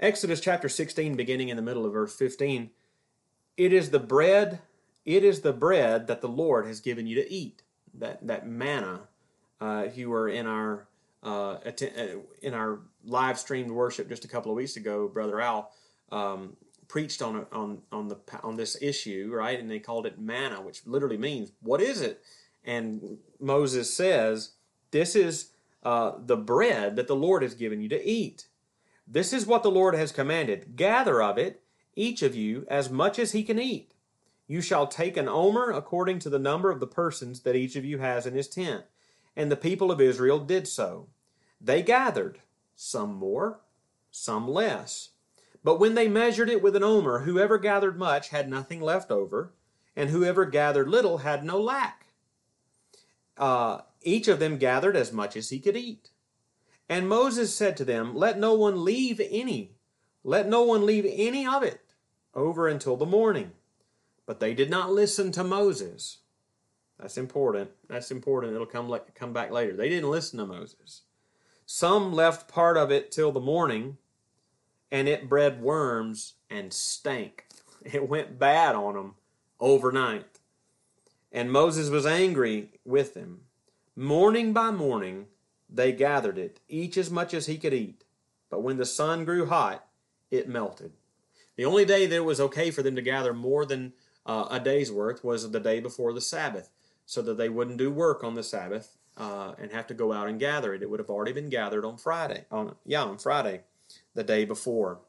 [0.00, 2.70] Exodus chapter 16, beginning in the middle of verse 15,
[3.56, 4.58] it is the bread,
[5.04, 7.62] it is the bread that the Lord has given you to eat.
[7.94, 9.02] That that manna.
[9.60, 10.88] Uh, if you were in our
[11.22, 11.72] uh, uh,
[12.42, 15.70] in our live streamed worship just a couple of weeks ago, Brother Al
[16.10, 16.56] um,
[16.88, 19.60] preached on on on the on this issue, right?
[19.60, 22.24] And they called it manna, which literally means what is it?
[22.64, 24.54] And Moses says,
[24.90, 28.46] "This is uh, the bread that the Lord has given you to eat.
[29.06, 31.62] This is what the Lord has commanded: gather of it,
[31.96, 33.94] each of you, as much as he can eat.
[34.46, 37.84] You shall take an omer according to the number of the persons that each of
[37.84, 38.84] you has in his tent."
[39.36, 41.08] And the people of Israel did so.
[41.60, 42.40] They gathered,
[42.74, 43.60] some more,
[44.10, 45.10] some less.
[45.62, 49.52] But when they measured it with an omer, whoever gathered much had nothing left over,
[49.94, 51.99] and whoever gathered little had no lack.
[53.40, 56.10] Uh, each of them gathered as much as he could eat.
[56.90, 59.76] And Moses said to them, Let no one leave any,
[60.22, 61.80] let no one leave any of it
[62.34, 63.52] over until the morning.
[64.26, 66.18] But they did not listen to Moses.
[66.98, 67.70] That's important.
[67.88, 68.54] That's important.
[68.54, 69.74] It'll come come back later.
[69.74, 71.02] They didn't listen to Moses.
[71.64, 73.96] Some left part of it till the morning,
[74.92, 77.46] and it bred worms and stank.
[77.82, 79.14] It went bad on them
[79.58, 80.29] overnight.
[81.32, 83.42] And Moses was angry with them.
[83.96, 85.26] Morning by morning,
[85.68, 88.04] they gathered it, each as much as he could eat.
[88.50, 89.86] But when the sun grew hot,
[90.30, 90.92] it melted.
[91.56, 93.92] The only day that it was okay for them to gather more than
[94.26, 96.70] uh, a day's worth was the day before the Sabbath
[97.06, 100.28] so that they wouldn't do work on the Sabbath uh, and have to go out
[100.28, 100.82] and gather it.
[100.82, 102.44] It would have already been gathered on Friday.
[102.50, 103.62] On yeah, on Friday,
[104.14, 105.00] the day before.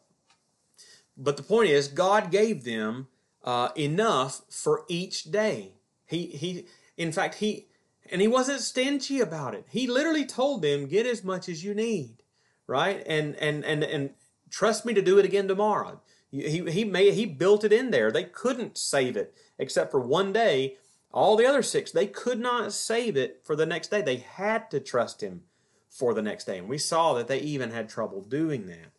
[1.18, 3.08] But the point is, God gave them
[3.44, 5.74] uh, enough for each day.
[6.12, 6.66] He he.
[6.98, 7.68] In fact, he
[8.12, 9.66] and he wasn't stingy about it.
[9.70, 12.24] He literally told them, "Get as much as you need."
[12.68, 14.12] Right, and and and and
[14.50, 16.02] trust me to do it again tomorrow.
[16.30, 18.12] He he made he built it in there.
[18.12, 20.78] They couldn't save it except for one day
[21.14, 24.02] all the other six, they could not save it for the next day.
[24.02, 25.44] They had to trust Him
[25.90, 26.58] for the next day.
[26.58, 28.92] And we saw that they even had trouble doing that.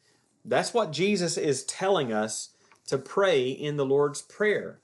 [0.45, 2.51] That's what Jesus is telling us
[2.87, 4.81] to pray in the Lord's Prayer.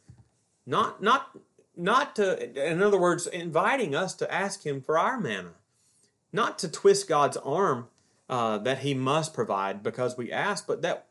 [0.65, 1.37] Not, not,
[1.79, 5.53] not to, in other words, inviting us to ask Him for our manna.
[6.33, 7.87] Not to twist God's arm
[8.29, 11.07] uh, that He must provide because we ask, but that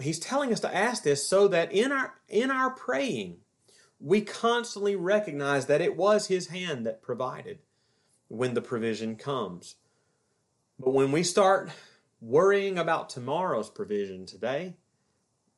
[0.00, 3.38] He's telling us to ask this so that in our in our praying,
[3.98, 7.58] we constantly recognize that it was His hand that provided
[8.28, 9.76] when the provision comes.
[10.78, 11.70] But when we start
[12.20, 14.74] worrying about tomorrow's provision today,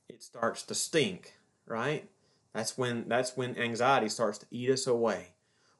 [0.08, 1.34] it starts to stink,
[1.66, 2.08] right?
[2.54, 5.32] That's when that's when anxiety starts to eat us away.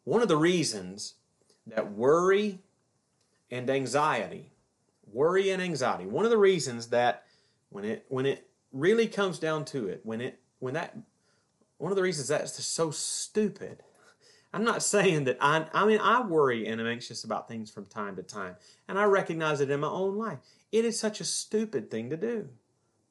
[0.03, 1.15] One of the reasons
[1.67, 2.61] that worry
[3.51, 4.51] and anxiety,
[5.11, 7.25] worry and anxiety, one of the reasons that
[7.71, 10.97] when it when it really comes down to it, when it when that
[11.79, 13.83] one of the reasons that's so stupid.
[14.53, 17.87] I'm not saying that I, I mean, I worry and I'm anxious about things from
[17.87, 18.57] time to time,
[18.89, 20.39] and I recognize it in my own life.
[20.73, 22.49] It is such a stupid thing to do,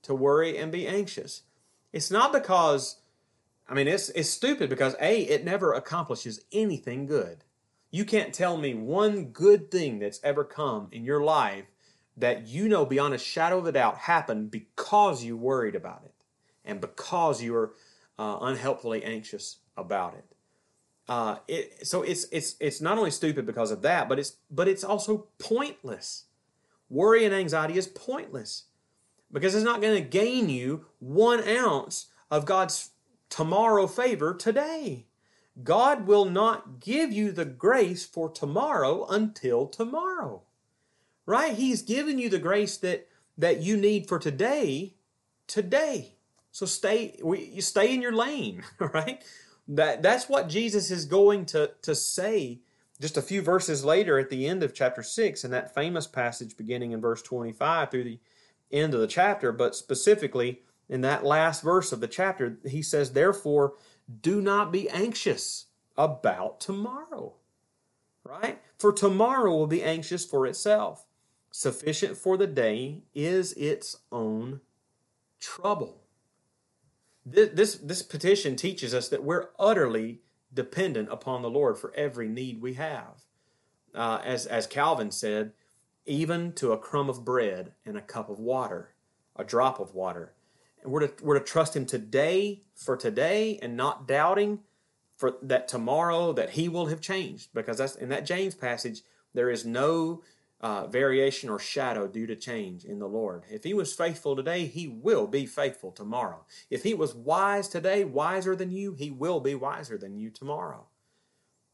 [0.04, 1.44] to worry and be anxious.
[1.92, 2.98] It's not because,
[3.68, 7.44] I mean, it's, it's stupid because A, it never accomplishes anything good.
[7.92, 11.66] You can't tell me one good thing that's ever come in your life
[12.18, 16.14] that you know beyond a shadow of a doubt happened because you worried about it
[16.66, 17.74] and because you were
[18.20, 20.26] uh, unhelpfully anxious about it.
[21.08, 21.86] Uh, it.
[21.86, 25.28] So it's it's it's not only stupid because of that, but it's but it's also
[25.38, 26.26] pointless.
[26.90, 28.66] Worry and anxiety is pointless
[29.32, 32.92] because it's not going to gain you one ounce of God's
[33.34, 35.08] tomorrow favor today.
[35.64, 40.44] God will not give you the grace for tomorrow until tomorrow.
[41.26, 41.56] Right?
[41.56, 43.08] He's given you the grace that
[43.40, 44.94] that you need for today
[45.48, 46.14] today.
[46.52, 49.24] So stay we, you stay in your lane, right?
[49.68, 52.62] That that's what Jesus is going to to say
[53.02, 56.56] just a few verses later at the end of chapter 6 in that famous passage
[56.56, 58.20] beginning in verse 25 through the
[58.72, 60.62] end of the chapter, but specifically
[60.94, 63.74] in that last verse of the chapter, he says, Therefore,
[64.22, 65.66] do not be anxious
[65.98, 67.34] about tomorrow.
[68.24, 68.62] Right?
[68.78, 71.08] For tomorrow will be anxious for itself.
[71.50, 74.62] Sufficient for the day is its own
[75.40, 76.04] trouble.
[77.26, 80.22] This, this, this petition teaches us that we're utterly
[80.54, 83.26] dependent upon the Lord for every need we have.
[83.96, 85.54] Uh, as, as Calvin said,
[86.06, 88.94] even to a crumb of bread and a cup of water,
[89.36, 90.34] a drop of water.
[90.84, 94.60] And we're to, we're to trust Him today for today and not doubting
[95.16, 97.50] for that tomorrow that He will have changed.
[97.54, 99.02] Because that's in that James passage,
[99.34, 100.22] there is no
[100.62, 103.44] uh, variation or shadow due to change in the Lord.
[103.50, 106.46] If He was faithful today, He will be faithful tomorrow.
[106.70, 110.88] If He was wise today, wiser than you, He will be wiser than you tomorrow.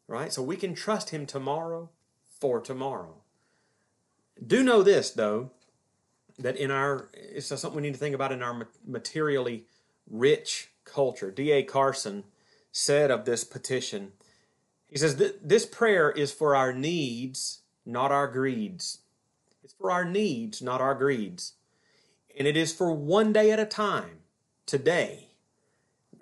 [0.07, 0.33] Right?
[0.33, 1.89] So we can trust Him tomorrow
[2.27, 3.15] for tomorrow.
[4.45, 5.51] Do know this, though,
[6.39, 9.65] that in our, it's something we need to think about in our materially
[10.09, 11.31] rich culture.
[11.31, 11.63] D.A.
[11.63, 12.23] Carson
[12.71, 14.13] said of this petition,
[14.87, 18.99] he says, This prayer is for our needs, not our greeds.
[19.63, 21.53] It's for our needs, not our greeds.
[22.37, 24.19] And it is for one day at a time,
[24.65, 25.27] today.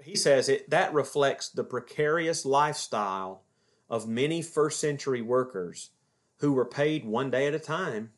[0.04, 3.44] He says it that reflects the precarious lifestyle
[3.90, 5.92] of many first century workers
[6.40, 8.12] who were paid one day at a time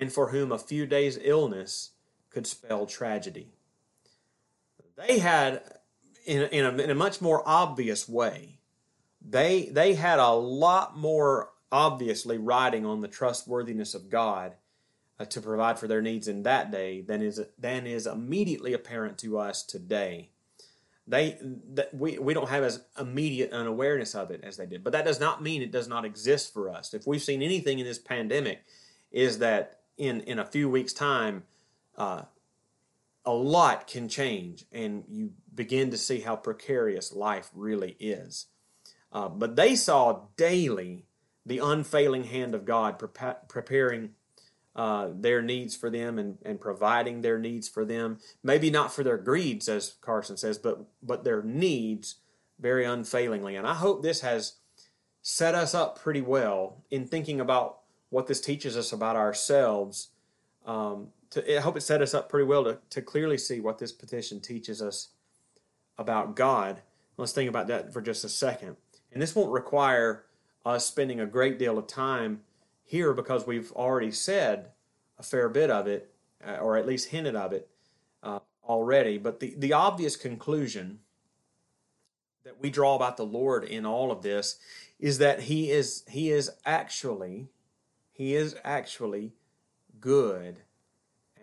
[0.00, 1.90] and for whom a few days' illness
[2.30, 3.52] could spell tragedy.
[4.96, 5.62] They had,
[6.26, 8.58] in, in, a, in a much more obvious way,
[9.20, 14.54] they, they had a lot more obviously riding on the trustworthiness of God
[15.18, 19.18] uh, to provide for their needs in that day than is, than is immediately apparent
[19.18, 20.30] to us today.
[21.06, 21.38] They
[21.74, 24.82] that we, we don't have as immediate an awareness of it as they did.
[24.82, 26.94] But that does not mean it does not exist for us.
[26.94, 28.64] If we've seen anything in this pandemic
[29.12, 31.44] is that in in a few weeks time
[31.96, 32.22] uh,
[33.24, 38.46] a lot can change and you begin to see how precarious life really is
[39.12, 41.06] uh, but they saw daily
[41.46, 42.98] the unfailing hand of god
[43.48, 44.10] preparing
[44.76, 48.18] uh, their needs for them and, and providing their needs for them.
[48.42, 52.16] Maybe not for their greeds, as Carson says, but but their needs
[52.58, 53.54] very unfailingly.
[53.56, 54.54] And I hope this has
[55.22, 57.78] set us up pretty well in thinking about
[58.14, 60.10] what this teaches us about ourselves.
[60.64, 63.78] Um, to, I hope it set us up pretty well to, to clearly see what
[63.78, 65.08] this petition teaches us
[65.98, 66.80] about God.
[67.16, 68.76] Let's think about that for just a second.
[69.12, 70.26] And this won't require
[70.64, 72.42] us spending a great deal of time
[72.84, 74.68] here because we've already said
[75.18, 76.14] a fair bit of it,
[76.46, 77.68] uh, or at least hinted of it
[78.22, 79.18] uh, already.
[79.18, 81.00] But the, the obvious conclusion
[82.44, 84.56] that we draw about the Lord in all of this
[85.00, 87.48] is that he is he is actually
[88.14, 89.32] he is actually
[90.00, 90.58] good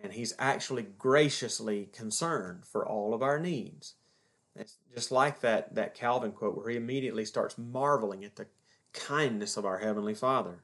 [0.02, 3.96] and he's actually graciously concerned for all of our needs.
[4.56, 8.48] It's just like that that Calvin quote where he immediately starts marveling at the
[8.94, 10.64] kindness of our heavenly Father.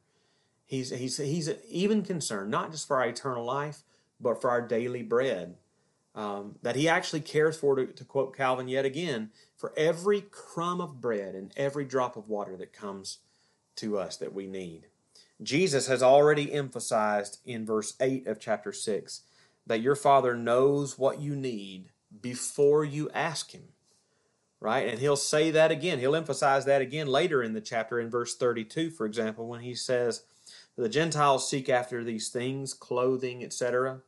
[0.65, 3.84] He's, he's, he's even concerned, not just for our eternal life,
[4.20, 5.56] but for our daily bread.
[6.15, 10.82] Um, that he actually cares for, to, to quote Calvin yet again, for every crumb
[10.82, 13.20] of bread and every drop of water that comes
[13.76, 14.88] to us that we need.
[15.41, 19.21] Jesus has already emphasized in verse 8 of chapter 6
[19.65, 21.89] that your Father knows what you need
[22.21, 23.69] before you ask Him.
[24.60, 24.88] Right?
[24.88, 26.00] And He'll say that again.
[26.00, 29.76] He'll emphasize that again later in the chapter in verse 32, for example, when He
[29.76, 30.23] says,
[30.78, 34.02] the Gentiles seek after these things, clothing, etc.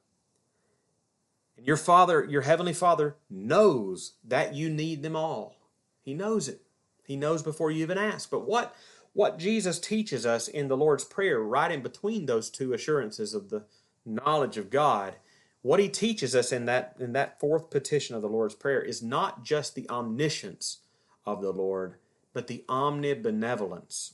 [1.57, 5.55] And your Father, your Heavenly Father, knows that you need them all.
[6.01, 6.61] He knows it.
[7.03, 8.29] He knows before you even ask.
[8.29, 8.75] But what,
[9.13, 13.50] what Jesus teaches us in the Lord's Prayer, right in between those two assurances of
[13.50, 13.65] the
[14.06, 15.15] knowledge of God,
[15.62, 19.04] what he teaches us in that, in that fourth petition of the Lord's Prayer is
[19.04, 20.80] not just the omniscience
[21.26, 21.95] of the Lord,
[22.34, 24.13] but the omnibenevolence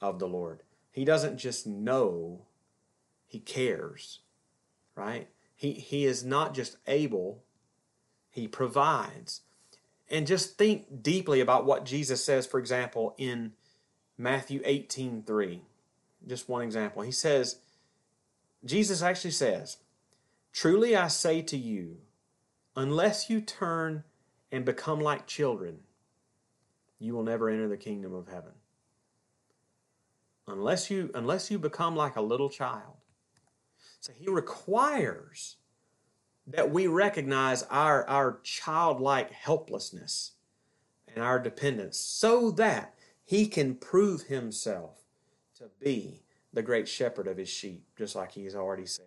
[0.00, 0.62] of the Lord.
[0.90, 2.46] He doesn't just know,
[3.26, 4.20] he cares,
[4.94, 5.28] right?
[5.54, 7.42] He, he is not just able,
[8.30, 9.42] he provides.
[10.08, 13.52] And just think deeply about what Jesus says, for example, in
[14.20, 15.62] Matthew 18 3.
[16.26, 17.00] Just one example.
[17.00, 17.56] He says,
[18.62, 19.78] Jesus actually says,
[20.52, 21.96] Truly I say to you,
[22.76, 24.04] unless you turn
[24.52, 25.78] and become like children,
[26.98, 28.52] you will never enter the kingdom of heaven
[30.46, 32.96] unless you unless you become like a little child.
[34.00, 35.56] So he requires
[36.46, 40.32] that we recognize our, our childlike helplessness
[41.08, 42.94] and our dependence so that
[43.30, 45.04] he can prove himself
[45.56, 49.04] to be the great shepherd of his sheep, just like he has already said.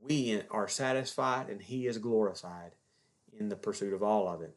[0.00, 2.72] We are satisfied and he is glorified
[3.38, 4.56] in the pursuit of all of it.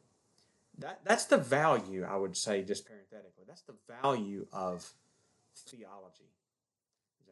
[0.79, 4.91] That, that's the value, I would say, just parenthetically, that's the value of
[5.69, 6.31] theology.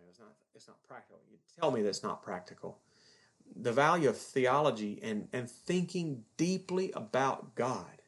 [0.07, 1.17] It's not, it's not practical.
[1.31, 2.77] You tell me that's not practical.
[3.55, 8.03] The value of theology and, and thinking deeply about God.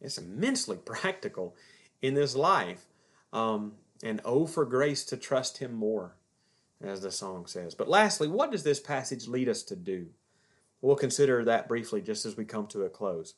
[0.00, 1.56] It's immensely practical
[2.02, 2.86] in this life.
[3.32, 3.72] Um,
[4.02, 6.16] and oh, for grace to trust Him more,
[6.80, 7.74] as the song says.
[7.74, 10.06] But lastly, what does this passage lead us to do?
[10.80, 13.34] We'll consider that briefly just as we come to a close.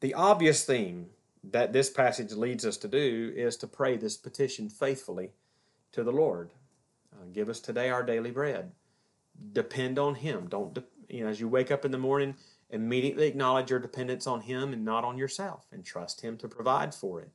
[0.00, 1.06] The obvious theme
[1.44, 5.30] that this passage leads us to do is to pray this petition faithfully
[5.92, 6.50] to the Lord.
[7.12, 8.72] Uh, give us today our daily bread.
[9.52, 10.46] Depend on Him.
[10.48, 12.34] Don't, de- you know, as you wake up in the morning,
[12.70, 16.94] immediately acknowledge your dependence on Him and not on yourself, and trust Him to provide
[16.94, 17.30] for it.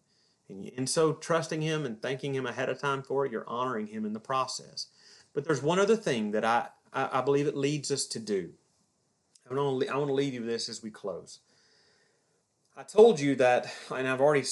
[0.49, 3.87] And in so trusting Him and thanking Him ahead of time for it, you're honoring
[3.87, 4.87] Him in the process.
[5.33, 8.51] But there's one other thing that I, I, I believe it leads us to do.
[9.49, 11.39] I want to, I want to leave you with this as we close.
[12.77, 14.45] I told you that, and I've already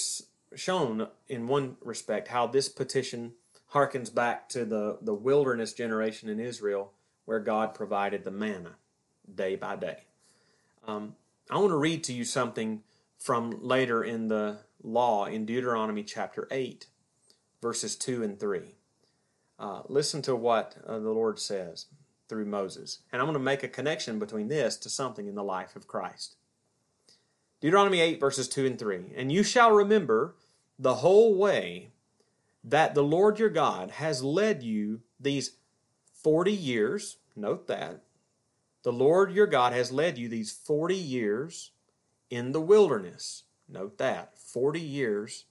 [0.55, 3.33] shown in one respect how this petition
[3.73, 6.91] harkens back to the, the wilderness generation in Israel
[7.25, 8.75] where God provided the manna
[9.33, 10.03] day by day.
[10.87, 11.15] Um,
[11.49, 12.83] I want to read to you something
[13.23, 16.87] from later in the law in Deuteronomy chapter 8,
[17.61, 18.75] verses 2 and 3.
[19.57, 21.85] Uh, listen to what uh, the Lord says
[22.27, 22.99] through Moses.
[23.13, 25.87] And I'm going to make a connection between this to something in the life of
[25.87, 26.35] Christ.
[27.61, 29.13] Deuteronomy 8, verses 2 and 3.
[29.15, 30.35] And you shall remember
[30.77, 31.91] the whole way
[32.61, 35.51] that the Lord your God has led you these
[36.21, 37.19] 40 years.
[37.37, 38.01] Note that.
[38.83, 41.71] The Lord your God has led you these 40 years
[42.33, 43.43] in the wilderness.
[43.67, 44.37] Note that.
[44.37, 45.45] 40 years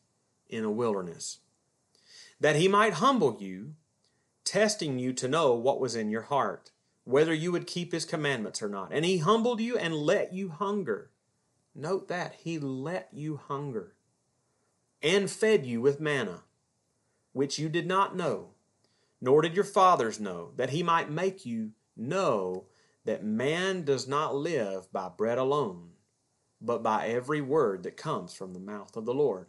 [0.48, 1.38] in a wilderness.
[2.40, 3.74] That he might humble you,
[4.44, 6.72] testing you to know what was in your heart,
[7.04, 8.92] whether you would keep his commandments or not.
[8.92, 11.12] And he humbled you and let you hunger
[11.74, 13.94] Note that he let you hunger
[15.02, 16.42] and fed you with manna,
[17.32, 18.50] which you did not know,
[19.20, 22.66] nor did your fathers know, that he might make you know
[23.04, 25.91] that man does not live by bread alone,
[26.64, 29.46] but by every word that comes from the mouth of the Lord.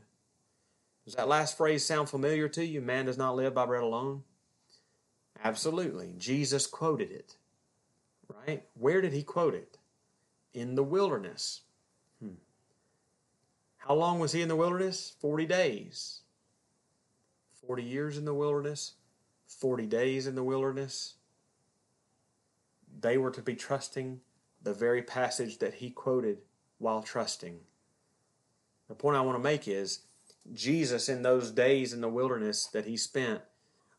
[1.05, 2.81] Does that last phrase sound familiar to you?
[2.81, 4.23] Man does not live by bread alone?
[5.43, 6.15] Absolutely.
[6.17, 7.35] Jesus quoted it,
[8.27, 8.63] right?
[8.73, 9.77] Where did he quote it?
[10.53, 11.61] In the wilderness.
[12.19, 12.35] Hmm.
[13.77, 15.13] How long was he in the wilderness?
[15.19, 16.21] 40 days.
[17.67, 18.93] 40 years in the wilderness,
[19.47, 21.15] 40 days in the wilderness.
[22.99, 24.19] They were to be trusting
[24.61, 26.39] the very passage that he quoted
[26.83, 27.59] while trusting.
[28.87, 30.01] The point I want to make is
[30.53, 33.41] Jesus, in those days in the wilderness that he spent,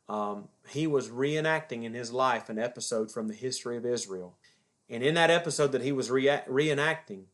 [0.09, 4.37] um, he was reenacting in his life an episode from the history of Israel.
[4.89, 7.25] And in that episode that he was re- reenacting,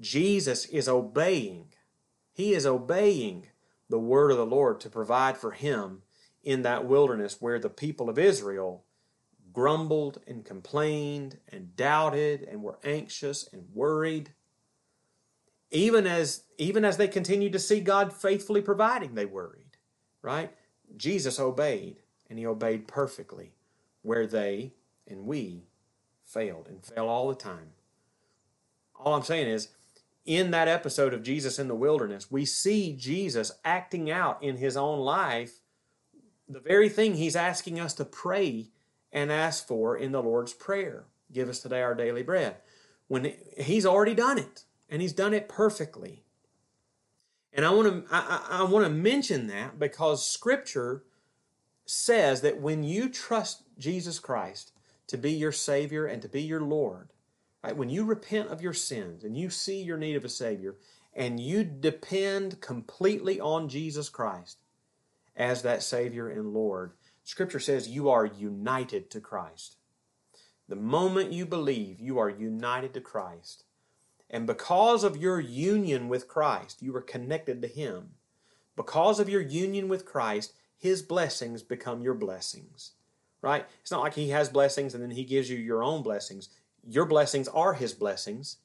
[0.00, 1.66] Jesus is obeying.
[2.32, 3.48] He is obeying
[3.90, 6.02] the word of the Lord to provide for him
[6.42, 8.84] in that wilderness where the people of Israel
[9.52, 14.32] grumbled and complained and doubted and were anxious and worried.
[15.70, 19.76] Even as even as they continued to see God faithfully providing, they worried.
[20.22, 20.50] Right?
[20.96, 23.52] Jesus obeyed, and he obeyed perfectly,
[24.02, 24.72] where they
[25.06, 25.64] and we
[26.24, 27.72] failed and fail all the time.
[28.96, 29.68] All I'm saying is
[30.24, 34.76] in that episode of Jesus in the wilderness, we see Jesus acting out in his
[34.76, 35.60] own life
[36.48, 38.68] the very thing he's asking us to pray
[39.12, 41.04] and ask for in the Lord's Prayer.
[41.32, 42.56] Give us today our daily bread.
[43.08, 46.24] When he's already done it, and he's done it perfectly.
[47.52, 51.04] And I want to I, I want to mention that because Scripture
[51.86, 54.72] says that when you trust Jesus Christ
[55.06, 57.10] to be your Savior and to be your Lord,
[57.62, 57.76] Right?
[57.76, 60.76] When you repent of your sins and you see your need of a Savior
[61.14, 64.58] and you depend completely on Jesus Christ
[65.36, 69.76] as that Savior and Lord, Scripture says you are united to Christ.
[70.68, 73.64] The moment you believe, you are united to Christ.
[74.30, 78.10] And because of your union with Christ, you are connected to Him.
[78.76, 82.92] Because of your union with Christ, His blessings become your blessings.
[83.42, 83.66] Right?
[83.80, 86.48] It's not like He has blessings and then He gives you your own blessings
[86.86, 88.56] your blessings are His blessings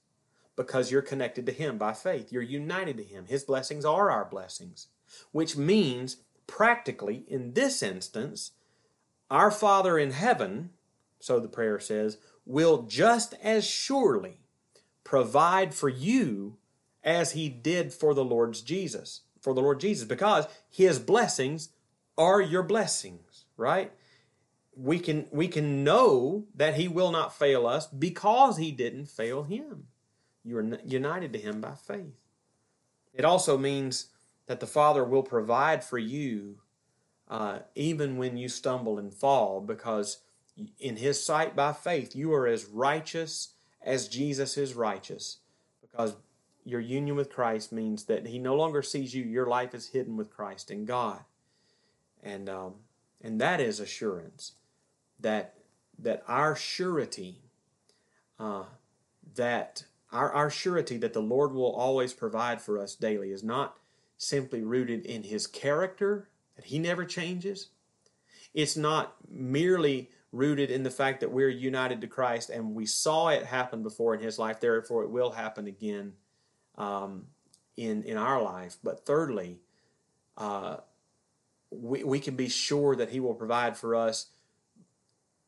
[0.55, 2.31] because you're connected to Him by faith.
[2.31, 3.25] You're united to Him.
[3.27, 4.87] His blessings are our blessings,
[5.31, 8.51] which means, practically, in this instance,
[9.29, 10.71] our Father in heaven,
[11.19, 14.37] so the prayer says, will just as surely
[15.05, 16.57] provide for you
[17.01, 21.69] as He did for the Lord's Jesus, for the Lord Jesus, because His blessings
[22.17, 23.93] are your blessings, right?
[24.75, 29.43] we can we can know that he will not fail us because he didn't fail
[29.43, 29.87] him.
[30.43, 32.19] You are united to him by faith.
[33.13, 34.07] It also means
[34.47, 36.57] that the Father will provide for you
[37.27, 40.19] uh, even when you stumble and fall, because
[40.77, 43.54] in His sight by faith you are as righteous
[43.85, 45.37] as Jesus is righteous,
[45.79, 46.15] because
[46.65, 49.23] your union with Christ means that He no longer sees you.
[49.23, 51.21] Your life is hidden with Christ in God,
[52.23, 52.73] and um,
[53.21, 54.53] and that is assurance
[55.19, 55.53] that
[55.99, 57.41] that our surety,
[58.39, 58.63] uh,
[59.35, 63.77] that our, our surety that the Lord will always provide for us daily is not
[64.17, 67.69] simply rooted in His character, that He never changes.
[68.53, 73.29] It's not merely rooted in the fact that we're united to Christ and we saw
[73.29, 76.13] it happen before in His life, therefore it will happen again
[76.77, 77.25] um,
[77.77, 78.77] in in our life.
[78.83, 79.59] But thirdly,
[80.37, 80.77] uh,
[81.71, 84.27] we we can be sure that He will provide for us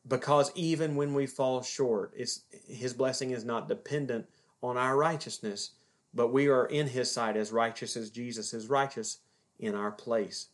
[0.08, 4.26] because even when we fall short, it's His blessing is not dependent
[4.62, 5.72] on our righteousness,
[6.14, 9.18] but we are in His sight as righteous as Jesus is righteous
[9.58, 10.48] in our place.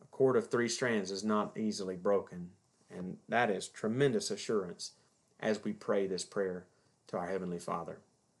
[0.00, 2.50] A cord of three strands is not easily broken,
[2.96, 4.92] and that is tremendous assurance
[5.40, 6.64] as we pray this prayer
[7.08, 7.98] to our Heavenly Father.